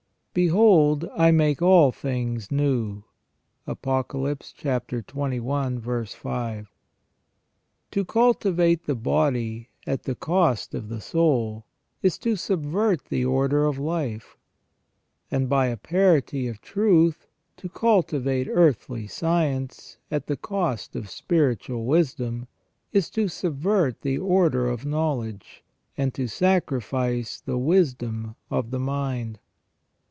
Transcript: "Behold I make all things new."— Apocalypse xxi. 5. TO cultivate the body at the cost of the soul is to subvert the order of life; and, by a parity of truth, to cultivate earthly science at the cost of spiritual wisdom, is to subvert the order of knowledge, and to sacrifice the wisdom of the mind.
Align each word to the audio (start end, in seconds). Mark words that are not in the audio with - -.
"Behold 0.33 1.03
I 1.13 1.31
make 1.31 1.61
all 1.61 1.91
things 1.91 2.49
new."— 2.51 3.03
Apocalypse 3.67 4.53
xxi. 4.57 5.03
5. 6.15 6.71
TO 7.91 8.05
cultivate 8.05 8.85
the 8.85 8.95
body 8.95 9.69
at 9.85 10.03
the 10.03 10.15
cost 10.15 10.73
of 10.73 10.87
the 10.87 11.01
soul 11.01 11.65
is 12.01 12.17
to 12.19 12.37
subvert 12.37 13.03
the 13.09 13.25
order 13.25 13.65
of 13.65 13.77
life; 13.77 14.37
and, 15.29 15.49
by 15.49 15.67
a 15.67 15.75
parity 15.75 16.47
of 16.47 16.61
truth, 16.61 17.27
to 17.57 17.67
cultivate 17.67 18.47
earthly 18.49 19.07
science 19.07 19.97
at 20.09 20.27
the 20.27 20.37
cost 20.37 20.95
of 20.95 21.09
spiritual 21.09 21.83
wisdom, 21.83 22.47
is 22.93 23.09
to 23.09 23.27
subvert 23.27 23.99
the 23.99 24.17
order 24.17 24.69
of 24.69 24.85
knowledge, 24.85 25.61
and 25.97 26.13
to 26.13 26.27
sacrifice 26.29 27.41
the 27.41 27.57
wisdom 27.57 28.37
of 28.49 28.71
the 28.71 28.79
mind. 28.79 29.37